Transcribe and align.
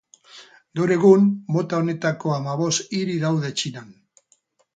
Gaur 0.77 0.93
egun 0.95 1.27
mota 1.57 1.81
honetako 1.83 2.33
hamabost 2.37 2.97
hiri 3.01 3.19
daude 3.27 3.53
Txinan. 3.61 3.95